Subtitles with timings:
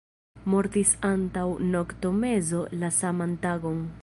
[0.53, 1.45] Mortis antaŭ
[1.75, 3.91] noktomezo la saman tagon.